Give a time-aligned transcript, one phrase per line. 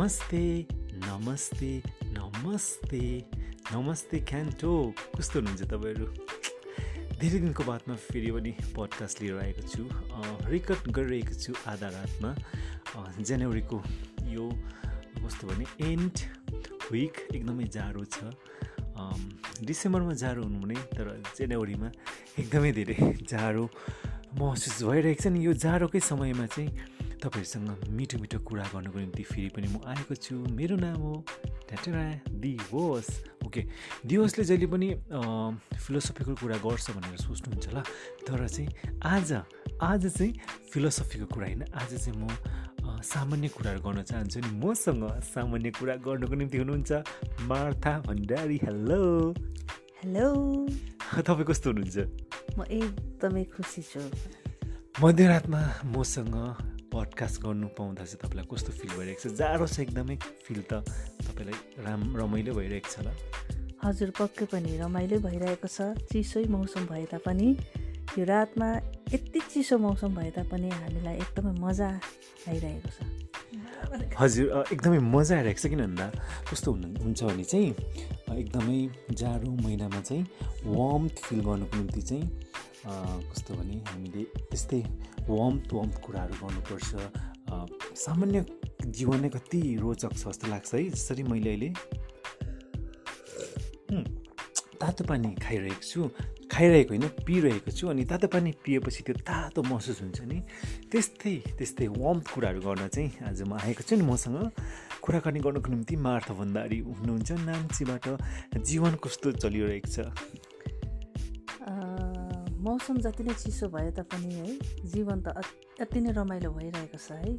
[0.00, 0.44] नमस्ते
[0.96, 1.70] नमस्ते
[2.16, 3.00] नमस्ते
[3.72, 4.72] नमस्ते क्यान्टो।
[5.16, 6.06] कस्तो हुनुहुन्छ तपाईँहरू?
[7.20, 9.82] धेरै दिनको बादमा फेरि पनि पडकास्ट लिएर आएको छु
[10.48, 12.30] रेकर्ड गरिरहेको छु आधा रातमा।
[13.28, 13.78] जनवरीको
[14.32, 14.44] यो
[15.20, 16.16] कस्तो भने एन्ड
[16.88, 18.32] विक एकदमै जाडो छ।
[19.68, 21.88] डिसेम्बरमा जाडो हुनु भने तर जनवरीमा
[22.40, 22.96] एकदमै धेरै
[23.28, 23.68] जाडो
[24.40, 26.70] महसुस भइरहेको छ। नि यो जाडोकै समयमा चाहिँ
[27.20, 31.12] तपाईँहरूसँग मिठो मिठो कुरा गर्नुको निम्ति फेरि पनि म आएको छु। मेरो नाम हो
[31.68, 32.04] ट्याटेरा
[32.40, 33.08] दिवस।
[33.46, 33.62] ओके
[34.06, 34.88] दिवसले जहिले पनि
[35.76, 37.82] फिलोसफीको कुरा गर्छ भनेर सोच्नुहुन्छ होला
[38.26, 38.68] तर चाहिँ
[39.04, 39.32] आज
[39.82, 40.32] आज चाहिँ
[40.72, 42.28] फिलोसफीको कुरा होइन। आज चाहिँ म
[43.04, 46.92] सामान्य कुराहरू गर्न चाहन्छु नि। मसँग सामान्य कुरा गर्नुको निम्ति हुनुहुन्छ
[47.48, 49.32] मार्था भण्डारी। हेलो।
[50.00, 50.28] हेलो।
[51.28, 51.98] तपाईँ कस्तो हुनुहुन्छ?
[52.58, 54.00] म एकदमै खुसी छु।
[55.00, 60.60] मध्यरातमा मसँग पडकास्ट गर्नु पाउँदा चाहिँ तपाईँलाई कस्तो फिल भइरहेको छ जाडो छ एकदमै फिल
[60.70, 60.82] त
[61.26, 63.08] तपाईँलाई राम रमाइलो भइरहेको छ ल
[63.84, 67.48] हजुर पक्कै पनि रमाइलो भइरहेको छ। चिसै मौसम भए तापनि
[68.18, 68.68] यो रातमा
[69.14, 71.88] यति चिसो मौसम भए तापनि हामीलाई एकदमै मजा
[72.50, 72.98] आइरहेको छ।
[74.20, 76.06] हजुर एकदमै मजा आइरहेको छ किन भन्दा
[76.50, 77.70] कस्तो हुनु हुन्छ भने चाहिँ
[78.36, 78.78] एकदमै
[79.22, 80.22] जाडो महिनामा चाहिँ
[80.76, 82.24] वार्म फिल गर्नुको निम्ति चाहिँ
[82.86, 84.80] कस्तो भने हामीले त्यस्तै
[85.28, 86.90] वम्प वम्प कुराहरू गर्नुपर्छ।
[87.98, 88.44] सामान्य
[88.96, 91.68] जीवन नै कति रोचक छ जस्तो लाग्छ है जसरी मैले अहिले
[94.80, 96.00] तातो पानी खाइरहेको छु
[96.50, 100.38] खाइरहेको होइन पिइरहेको छु अनि तातो पानी पिएपछि त्यो तातो महसुस हुन्छ नि
[100.90, 104.36] त्यस्तै त्यस्तै वम्प कुराहरू गर्न चाहिँ आज म आएको छु नि मसँग।
[105.04, 108.04] कुराकानी गर्नुको निम्ति मार्थ भन्दारी हुनुहुन्छ नाम्चीबाट
[108.56, 110.08] जीवन कस्तो चलिरहेको छ।
[112.60, 114.48] मौसम जति नै चिसो भए तापनि है
[114.92, 115.26] जीवन त
[115.80, 117.32] अति नै रमाइलो भइरहेको छ है।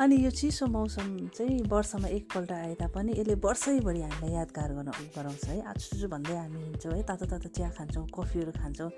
[0.00, 5.44] अनि यो चिसो मौसम चाहिँ वर्षमा एकपल्ट आए तापनि यसले वर्षैभरि हामीलाई यादगार गर्न गराउँछ
[5.44, 8.90] है। आचुचु भन्दै हामी हिँड्छौँ है तातो तातो चिया खान्छौँ कफीहरू खान्छौँ।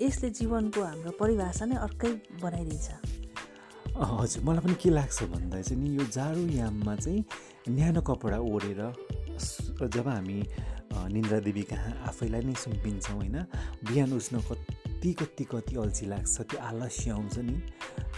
[0.00, 2.12] यसले जीवनको हाम्रो परिभाषा नै अर्कै
[2.42, 2.88] बनाइदिन्छ।
[3.94, 7.24] हजुर मलाई पनि के लाग्छ भन्दा चाहिँ नि यो जाडो याममा चाहिँ
[7.68, 8.80] न्यानो कपडा ओढेर
[9.90, 10.38] जब हामी
[10.94, 13.36] निन्द्रा देवी कहाँ आफैलाई नै सुम्पिन्छौँ होइन?
[13.86, 17.56] बिहान उठ्न कति कति कति अल्छी लाग्छ त्यो आलस्य आउँछ नि।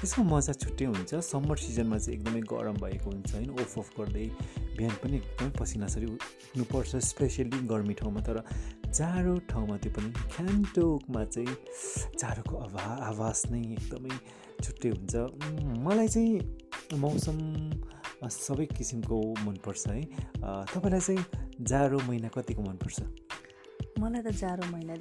[0.01, 3.51] त्यसको मजा छुट्टै हुन्छ। समर सिजनमा चाहिँ एकदमै गरम भएको हुन्छ होइन?
[3.51, 4.27] ओफ अफ गर्दै
[4.77, 8.39] बिहान पनि एकदमै पसिनासरी उठ्नुपर्छ स्पेसियली गर्मी ठाउँमा। तर
[8.93, 11.57] जाडो ठाउँमा त्यो पनि ख्यान्टोकमा चाहिँ
[12.21, 14.15] जाडोको आभा आवाज नै एकदमै
[14.63, 15.15] छुट्टै हुन्छ।
[15.83, 17.39] मलाई चाहिँ मौसम
[18.31, 20.01] सबै किसिमको मनपर्छ है।
[20.71, 21.25] तपाईँलाई चाहिँ
[21.61, 23.01] जाडो महिना कतिको मनपर्छ?
[24.01, 24.95] मलाई त जाडो महिना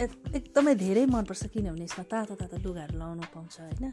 [0.00, 3.90] एकदमै धेरै मनपर्छ किनभने यसमा तातो तातो लुगाहरू लाउनु पाउँछ होइन?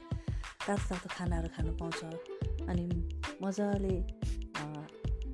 [0.66, 2.02] तातो तातो खानाहरू खानु पाउँछ।
[2.66, 2.86] अनि
[3.44, 3.96] मजाले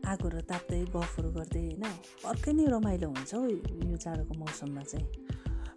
[0.04, 1.84] आगोहरू ताप्दै गफहरू गर्दै होइन?
[2.28, 5.23] अर्कै नै रमाइलो हुन्छ हौ यो जाडोको मौसममा चाहिँ।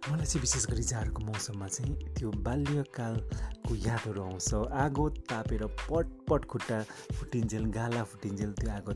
[0.07, 4.53] मलाई चाहिँ विशेष गरी जाडोको मौसममा चाहिँ त्यो बाल्यकालको यादहरू आउँछ।
[4.83, 6.77] आगो तापेर पट पट खुट्टा
[7.17, 8.93] फुटिन्जेल गाला फुटिन्जेल त्यो आगो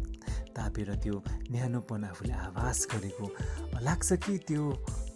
[0.55, 1.15] तापेर त्यो
[1.51, 3.27] न्यानोपन आफूले आभास गरेको
[3.83, 4.63] लाग्छ कि त्यो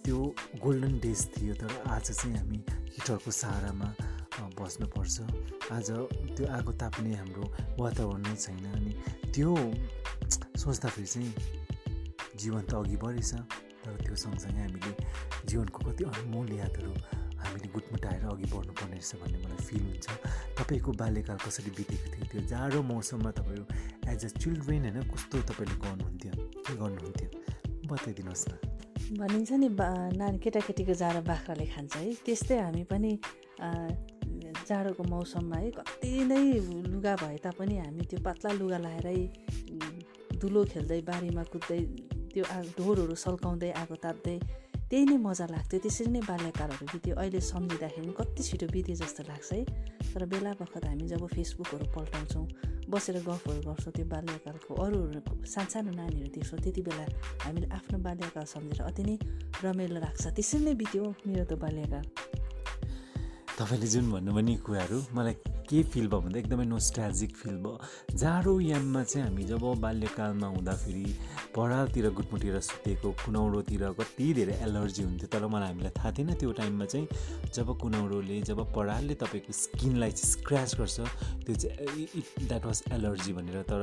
[0.03, 0.19] त्यो
[0.63, 2.59] गोल्डन डेज थियो तर आज चाहिँ हामी
[2.95, 3.89] हिटरको सहारामा
[4.59, 5.15] बस्नुपर्छ।
[5.71, 5.89] आज
[6.35, 7.45] त्यो आगो ताप्ने हाम्रो
[7.79, 8.93] वातावरण नै छैन अनि
[9.31, 9.55] त्यो
[10.59, 11.31] सोच्दाखेरि चाहिँ
[12.35, 13.31] जीवन त अघि बढेछ।
[13.85, 14.91] तर त्यो सँगसँगै हामीले
[15.49, 16.91] जीवनको कति अनमोल यादहरू
[17.41, 20.07] हामीले गुटमुटाएर अघि बढ्नुपर्ने रहेछ भन्ने मलाई फिल हुन्छ।
[20.57, 22.25] तपाईँको बाल्यकाल कसरी बितेको थियो?
[22.31, 23.65] त्यो जाडो मौसममा तपाईँहरू
[24.09, 26.33] एज अ चिल्ड्रेन होइन कस्तो तपाईँले गर्नुहुन्थ्यो?
[26.65, 27.29] के गर्नुहुन्थ्यो?
[27.85, 28.53] बताइदिनुहोस् न।
[29.21, 33.11] भनिन्छ नि बा नानी केटाकेटीको जाडो बाख्राले खान्छ है। त्यस्तै हामी पनि
[34.65, 36.41] जाडोको मौसममा है कति नै
[36.89, 39.21] लुगा भए तापनि हामी त्यो पातला लुगा लाएरै
[40.41, 41.81] धुलो खेल्दै बारीमा कुद्दै
[42.35, 42.43] त्यो
[42.77, 44.37] ढोरहरू सल्काउँदै आगो ताप्दै
[44.91, 49.49] त्यही नै मजा लाग्थ्यो। त्यसरी नै बाल्यकालहरू बित्यो अहिले सम्झिँदाखेरि कति छिटो बित्यो जस्तो लाग्छ
[49.55, 49.63] है।
[50.13, 52.45] तर बेला बखत हामी जब फेसबुकहरू पल्टाउँछौँ
[52.91, 57.05] बसेर गफहरू गर्छौँ त्यो बाल्यकालको अरूहरू सानसानो नानीहरू देख्छौँ त्यति बेला
[57.43, 59.15] हामीले आफ्नो बाल्यकाल सम्झेर अति नै
[59.63, 62.05] रमाइलो लाग्छ। त्यसरी नै बित्यो मेरो त बाल्यकाल।
[63.57, 65.35] तपाईँले जुन भन्नुभयो नि कुराहरू मलाई
[65.69, 71.05] के फिल भयो भन्दा एकदमै नोस्टाजिक फिल भयो। जाडो याममा चाहिँ हामी जब बाल्यकालमा हुँदाखेरि
[71.55, 76.85] परालतिर गुटमुटेर सुतेको कुनौरोतिर कति धेरै एलर्जी हुन्थ्यो तर मलाई हामीलाई थाहा थिएन त्यो टाइममा
[76.85, 77.07] चाहिँ।
[77.55, 80.99] जब कुनौरोले जब परालले तपाईँको स्किनलाई चाहिँ स्क्र्याच गर्छ
[81.45, 83.81] त्यो चाहिँ इट द्याट वाज एलर्जी भनेर। तर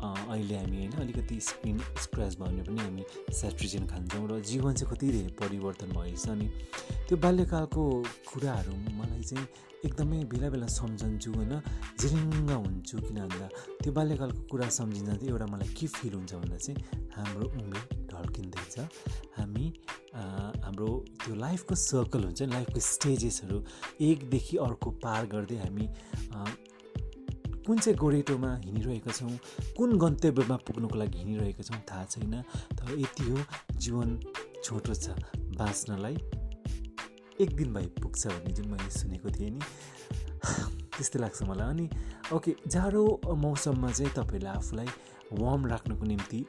[0.00, 3.04] अहिले हामी होइन अलिकति स्किन स्क्रच भयो भने पनि हामी
[3.34, 6.46] सेट्रिजन खान्छौँ र जीवन चाहिँ कति धेरै परिवर्तन भएछ अनि
[7.08, 7.84] त्यो बाल्यकालको
[8.32, 9.46] कुराहरू मलाई चाहिँ
[9.84, 11.54] एकदमै बेला बेला सम्झन्छु होइन
[12.00, 13.48] जिरिङ्ग हुन्छु किन भन्दा
[13.82, 16.76] त्यो बाल्यकालको कुरा सम्झिँदा चाहिँ एउटा मलाई के फिल हुन्छ भन्दा चाहिँ
[17.16, 17.76] हाम्रो उमेर
[18.12, 18.74] ढल्किँदैछ।
[19.36, 19.66] हामी
[20.64, 20.88] हाम्रो
[21.24, 23.58] त्यो लाइफको सर्कल हुन्छ नि लाइफको स्टेजेसहरू
[24.08, 25.86] एकदेखि अर्को पार गर्दै हामी
[27.66, 29.32] कुन चाहिँ गोरेटोमा हिँडिरहेका छौँ
[29.76, 32.34] कुन गन्तव्यमा पुग्नुको लागि हिँडिरहेका छौँ थाहा छैन
[32.76, 33.38] तर यति हो
[33.78, 34.18] जीवन
[34.64, 35.16] छोटो छ
[35.60, 36.16] बाँच्नलाई।
[37.40, 39.60] एक दिन भए पुग्छ भन्ने जुन मैले सुनेको थिएँ नि
[40.96, 41.86] त्यस्तै लाग्छ मलाई। अनि
[42.34, 43.02] ओके जाडो
[43.44, 44.88] मौसममा चाहिँ तपाईँहरूले आफूलाई
[45.40, 46.40] वार्म राख्नुको निम्ति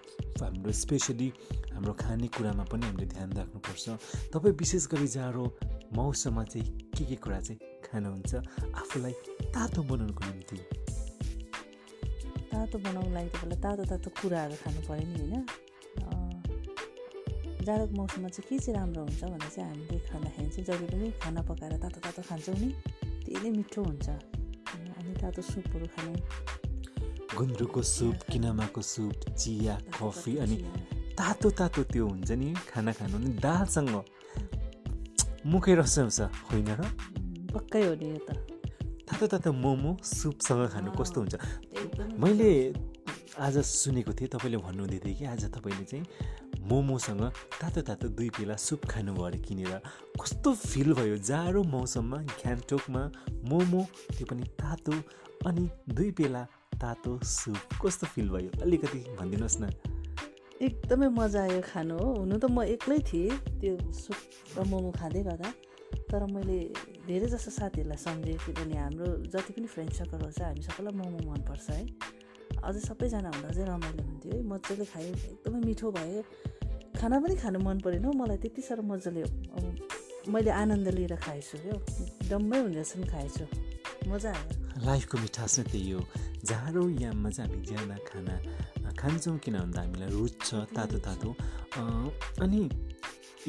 [0.41, 1.27] हाम्रो स्पेसली
[1.73, 3.85] हाम्रो खानेकुरामा पनि हामीले ध्यान राख्नुपर्छ।
[4.33, 5.43] तपाईँ विशेष गरी जाडो
[5.95, 6.67] मौसममा चाहिँ
[6.97, 8.35] के के कुरा चाहिँ खानुहुन्छ
[8.81, 9.13] आफूलाई
[9.55, 10.57] तातो बनाउनुको निम्ति?
[12.51, 15.45] तातो बनाउनुको लागि तपाईँलाई तातो तातो कुराहरू खानु पऱ्यो नि होइन?
[17.61, 21.41] जाडोको मौसममा चाहिँ के चाहिँ राम्रो हुन्छ भन्दा चाहिँ हामीले खाँदाखेरि चाहिँ जहिले पनि खाना
[21.47, 22.69] पकाएर तातो तातो खान्छौँ नि
[23.41, 26.13] नै मिठो हुन्छ। अनि तातो सुपहरू खानु।
[27.37, 30.57] गुन्द्रुकको सुप किनामाको सुप चिया कफी अनि
[31.17, 33.95] तातो तातो त्यो हुन्छ नि खाना खानु। नि दालसँग
[35.45, 36.19] मुखै रसाउँछ
[36.49, 36.81] होइन र?
[37.53, 38.29] पक्कै हो नि यो त।
[39.07, 41.35] तातो तातो मोमो सुपसँग खानु कस्तो हुन्छ?
[42.21, 42.51] मैले
[43.39, 46.03] आज सुनेको थिएँ तपाईँले भन्नुहुँदै थियो कि आज तपाईँले चाहिँ
[46.67, 47.21] मोमोसँग
[47.63, 49.79] तातो तातो दुई पेला सुप खानुभयो अरे किनेर।
[50.19, 51.15] कस्तो फिल भयो?
[51.23, 53.03] जाडो मौसममा ग्यान्टोकमा
[53.47, 53.81] मोमो
[54.11, 54.93] त्यो पनि तातो
[55.47, 55.63] अनि
[55.95, 56.43] दुई पेला
[56.75, 58.51] तातो सुप। कस्तो फिल भयो?
[58.61, 59.71] अलिकति भनिदिनुहोस् न।
[60.61, 63.31] एकदमै मजा आयो खानु हो। हुनु त म एक्लै थिएँ
[63.63, 65.49] त्यो सुप र मोमो खाँदै गर्दा।
[66.11, 66.59] तर मैले
[67.07, 71.69] धेरै जस्तो साथीहरूलाई सम्झेँ किनभने हाम्रो जति पनि फ्रेन्ड सर्कल छ हामी सबैलाई मोमो मनपर्छ
[71.71, 71.83] है।
[72.67, 76.21] अझै सबैजना हुँदा अझै रमाइलो हुन्थ्यो है। मजाले खायो एकदमै मिठो भयो।
[76.99, 79.21] खाना पनि खानु मन परेन हौ मलाई त्यति साह्रो मजाले
[80.33, 81.75] मैले आनन्द लिएर खाएछु क्या
[82.29, 83.45] डम्मै हुँदैछन् खाएछु।
[84.09, 86.01] मजा आयो। लाइफको मिठास नै त्यही हो।
[86.49, 88.35] जाडो याममा चाहिँ हामी ज्यादा खाना
[89.01, 91.29] खान्छौँ किन भन्दा हामीलाई रुच्छ तातो तातो।
[92.43, 92.61] अनि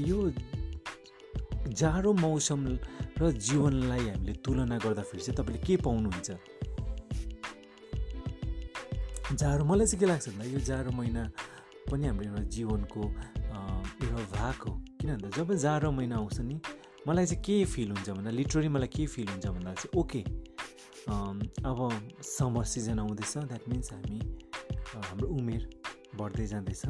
[0.09, 0.19] यो
[1.81, 2.61] जाडो मौसम
[3.21, 6.29] र जीवनलाई हामीले तुलना गर्दाखेरि चाहिँ तपाईँले के पाउनुहुन्छ?
[9.33, 11.23] जाडो मलाई चाहिँ के लाग्छ भन्दा यो जाडो महिना
[11.91, 16.61] पनि हाम्रो एउटा जीवनको एउटा भाग हो। किन भन्दा जब जाडो महिना आउँछ नि
[17.09, 20.23] मलाई चाहिँ के फिल हुन्छ भन्दा लिटरली मलाई के फिल हुन्छ भन्दा चाहिँ ओके
[21.65, 21.79] अब
[22.23, 24.19] समर सिजन आउँदैछ द्याट मिन्स हामी
[24.95, 25.63] हाम्रो उमेर
[26.19, 26.83] बढ्दै जाँदैछ।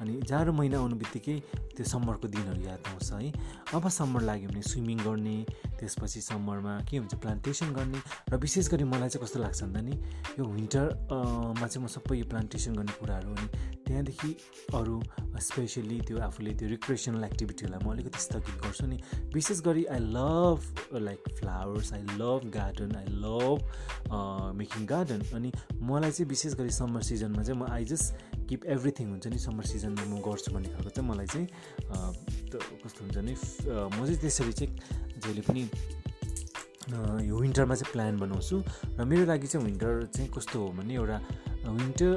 [0.00, 1.38] अनि जाडो महिना आउनु बित्तिकै
[1.76, 3.32] त्यो समरको दिनहरू याद आउँछ है।
[3.74, 5.36] अब समर लाग्यो भने स्विमिङ गर्ने
[5.78, 7.98] त्यसपछि समरमा के हुन्छ प्लान्टेसन गर्ने
[8.30, 9.94] र विशेष गरी मलाई चाहिँ कस्तो लाग्छ भन्दा नि
[10.38, 13.48] यो विन्टरमा चाहिँ म सबै यो प्लान्टेसन गर्ने कुराहरू अनि
[13.86, 14.30] त्यहाँदेखि
[14.74, 15.00] अरू
[15.48, 18.98] स्पेसली त्यो आफूले त्यो रिक्रेसनल एक्टिभिटीहरूलाई म अलिकति स्थगित गर्छु नि
[19.34, 23.58] विशेष गरी I love like flowers I love garden I love
[24.58, 25.52] making garden अनि
[25.90, 28.06] मलाई चाहिँ विशेष गरी समर सिजनमा चाहिँ म आई जस्ट
[28.48, 31.46] किप एभ्रिथिङ हुन्छ नि समर म गर्छु भन्ने खालको चाहिँ मलाई चाहिँ
[32.84, 34.70] कस्तो हुन्छ नि म चाहिँ त्यसरी चाहिँ
[35.22, 35.62] जहिले पनि
[37.28, 38.56] यो विन्टरमा चाहिँ प्लान बनाउँछु।
[38.98, 41.18] र मेरो लागि चाहिँ विन्टर चाहिँ कस्तो हो भने एउटा
[41.68, 42.10] winter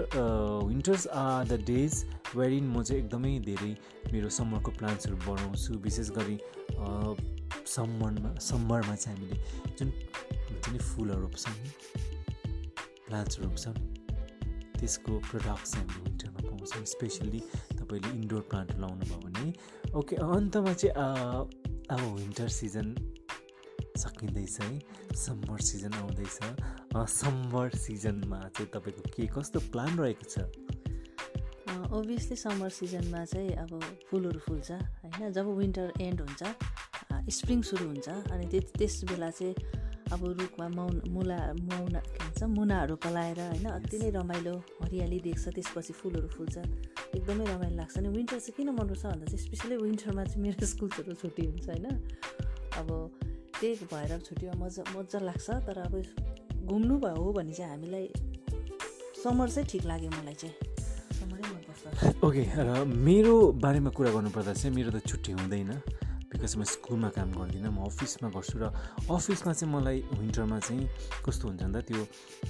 [0.67, 1.93] winters are the days
[2.35, 3.71] wherein म चाहिँ एकदमै धेरै
[4.13, 6.37] मेरो समरको प्लान्ट्सहरू बनाउँछु। विशेष गरी
[7.67, 9.37] समरमा समरमा चाहिँ हामीले
[9.75, 9.89] जुन
[10.47, 11.53] हुन्छ नि फुलहरू रोप्छौँ
[13.07, 13.75] प्लान्ट्सहरू रोप्छौँ
[14.79, 16.10] त्यसको प्रडक्ट्स हामीले
[16.61, 17.41] पाउँछौँ स्पेसल्ली
[17.73, 19.45] तपाईँले इन्डोर प्लान्ट लाउनु भयो भने।
[19.97, 20.93] ओके अन्तमा चाहिँ
[21.89, 22.87] अब विन्टर सिजन
[23.97, 24.69] सकिँदैछ है।
[25.17, 26.37] समर सिजन आउँदैछ।
[26.93, 30.45] समर सिजनमा चाहिँ तपाईँको के कस्तो प्लान रहेको छ?
[31.91, 35.31] ओभियसली समर सिजनमा चाहिँ अब फुलहरू फुल्छ होइन?
[35.33, 36.43] जब विन्टर एन्ड हुन्छ
[37.29, 38.45] स्प्रिङ सुरु हुन्छ अनि
[38.77, 39.80] त्यस बेला चाहिँ
[40.11, 41.39] अब रुखमा मौन मुला
[41.69, 44.53] मौना के भन्छ मुनाहरू पलाएर होइन अति नै रमाइलो
[44.83, 46.57] हरियाली देख्छ त्यसपछि फुलहरू फुल्छ।
[47.15, 51.13] एकदमै रमाइलो लाग्छ। अनि विन्टर चाहिँ किन मनपर्छ भन्दा चाहिँ स्पेसली विन्टरमा चाहिँ मेरो स्कुल्सहरू
[51.13, 51.87] छुट्टी हुन्छ होइन।
[52.79, 52.87] अब
[53.59, 55.93] त्यही भएर छुट्टीमा मजा मजा लाग्छ तर अब
[56.65, 58.05] घुम्नु भयो हो भने चाहिँ हामीलाई
[59.23, 60.55] समर चाहिँ ठिक लाग्यो मलाई चाहिँ।
[61.19, 65.71] समरै मनपर्छ। ओके र मेरो बारेमा कुरा गर्नुपर्दा चाहिँ मेरो त छुट्टी हुँदैन।
[66.31, 68.71] बिकज म स्कुलमा काम गर्दिनँ म अफिसमा गर्छु र
[69.07, 70.87] अफिसमा चाहिँ मलाई विन्टरमा चाहिँ
[71.25, 72.01] कस्तो हुन्छ भन्दा त्यो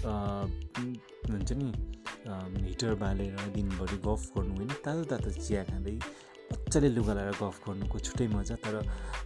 [0.05, 1.67] हुन्छ नि
[2.69, 5.97] हिटर बालेर दिनभरि गफ गर्नु होइन तातो तातो चिया खाँदै
[6.51, 8.75] मजाले लुगा लगाएर गफ गर्नुको छुट्टै मजा तर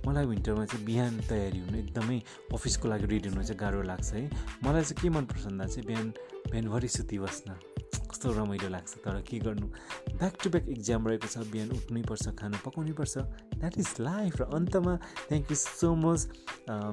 [0.08, 2.18] मलाई विन्टरमा चाहिँ बिहान तयारी हुनु एकदमै
[2.54, 4.22] अफिसको लागि रेडी हुनु चाहिँ गाह्रो लाग्छ है।
[4.64, 6.08] मलाई चाहिँ के मनपर्छ भन्दा चाहिँ बिहान
[6.52, 7.50] बिहानभरि सुतिबस्न
[8.16, 9.68] कस्तो रमाइलो लाग्छ तर के गर्नु?
[10.16, 12.96] ब्याक टु ब्याक इक्जाम रहेको छ बिहान उठ्नैपर्छ खानु पकाउनै
[13.60, 14.94] द्याट इज लाइफ र अन्तमा
[15.28, 16.22] thank you so much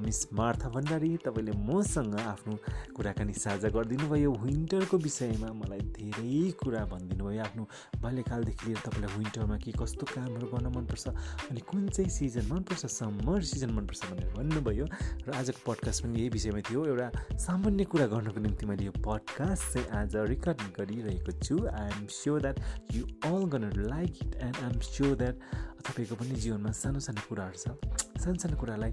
[0.03, 2.57] miss Martha Bhandari तपाईँले मसँग आफ्नो
[2.97, 7.63] कुराकानी साझा गरिदिनु भयो विन्टरको विषयमा मलाई धेरै कुरा भनिदिनु भयो आफ्नो
[8.03, 11.07] बाल्यकालदेखि लिएर तपाईँलाई विन्टरमा के कस्तो कामहरू गर्न मनपर्छ
[11.55, 14.87] अनि कुन चाहिँ सिजन मनपर्छ समर सिजन मनपर्छ भनेर भन्नुभयो।
[15.23, 19.65] र आजको पडकास्ट पनि यही विषयमा थियो। एउटा सामान्य कुरा गर्नको निम्ति मैले यो पडकास्ट
[19.73, 21.57] चाहिँ आज रेकर्ड गरिरहेको छु.
[21.67, 22.57] I am sure that
[22.95, 25.37] you all gonna like it and I am sure that
[25.87, 27.67] तपाईँको पनि जीवनमा सानो सानो कुराहरू छ।
[28.23, 28.93] सानो सानो कुरालाई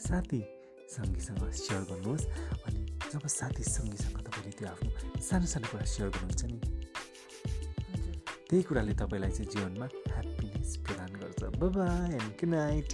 [0.00, 0.40] साथी
[0.90, 2.26] सङ्गीसँग सेयर गर्नुहोस्
[2.66, 2.80] अनि
[3.12, 4.90] जब साथी सङ्गीसँग तपाईँले त्यो आफ्नो
[5.28, 6.58] सानो सानो कुरा सेयर गर्नुहुन्छ नि
[8.50, 12.88] त्यही कुराले तपाईँलाई चाहिँ जीवनमा ह्याप्पिनेस प्रदान गर्छ। By and good night